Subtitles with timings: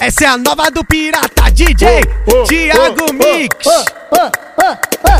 [0.00, 2.02] Essa é a nova do pirata DJ
[2.46, 3.66] Thiago Mix.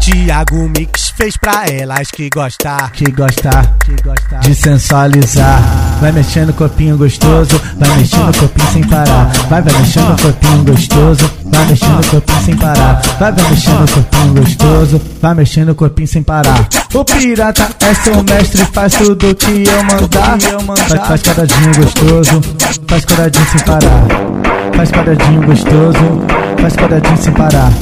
[0.00, 5.62] Thiago Mix fez pra elas que gostar, que gostar, que gostar de sensualizar.
[6.00, 9.32] Vai mexendo o corpinho gostoso, vai mexendo o corpinho sem parar.
[9.48, 13.02] Vai, vai mexendo o corpinho gostoso, vai mexendo o corpinho sem parar.
[13.20, 16.68] Vai, vai mexendo o corpinho gostoso, vai mexendo o corpinho sem parar.
[16.92, 20.36] O pirata é seu mestre, faz tudo que eu mandar.
[20.40, 22.42] Faz, faz quadradinho gostoso,
[22.88, 24.43] faz quadradinho sem parar.
[24.72, 26.22] Faz quadradinho gostoso,
[26.60, 27.72] faz quadradinho sem parar.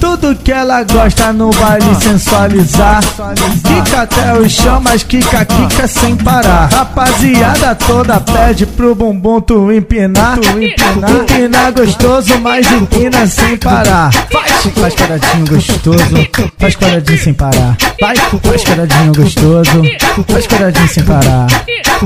[0.00, 3.00] Tudo que ela gosta no baile sensualizar.
[3.02, 6.68] Kika até o chão, mas kika, kika sem parar.
[6.70, 10.38] Rapaziada toda pede pro bumbum tu empinar.
[10.38, 14.12] Tu empinar, empinar gostoso, mas empina sem parar.
[14.12, 16.28] Faz, faz quadradinho gostoso,
[16.58, 17.76] faz quadradinho sem parar.
[18.00, 19.82] Vai, faz quadradinho gostoso,
[20.28, 21.46] faz quadradinho sem parar.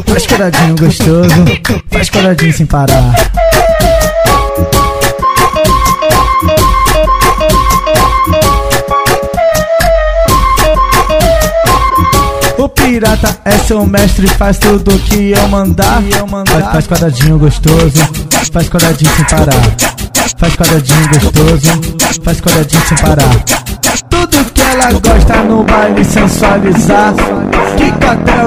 [0.06, 1.44] Faz quadradinho gostoso,
[1.90, 3.14] faz quadradinho sem parar.
[12.92, 16.02] Pirata é seu mestre, faz tudo que eu mandar.
[16.46, 17.98] Faz, faz quadradinho gostoso,
[18.52, 19.62] faz quadradinho sem parar.
[20.36, 21.80] Faz quadradinho gostoso,
[22.22, 23.44] faz quadradinho sem parar.
[24.10, 27.14] Tudo que ela gosta no baile sensualizar.
[27.78, 28.01] Kika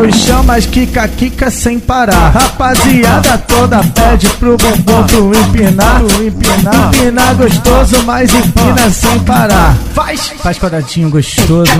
[0.06, 2.30] até o chão, mas kika, kika sem parar.
[2.30, 6.02] Rapaziada toda pede pro bumbum tu empinar.
[6.02, 9.75] Empinar, empinar gostoso, mas empina sem parar.
[9.94, 11.72] Faz, faz quadradinho gostoso,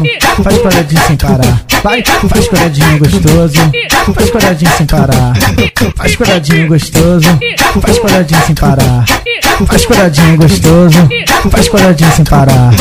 [0.44, 1.62] faz quadradinho sem parar.
[1.84, 3.72] Vai, faz quadradinho gostoso,
[4.14, 5.34] faz quadradinho sem parar.
[5.96, 7.40] Faz quadradinho gostoso,
[7.82, 9.06] faz quadradinho sem parar.
[9.68, 11.10] Faz quadradinho gostoso,
[11.50, 12.72] faz quadradinho sem parar.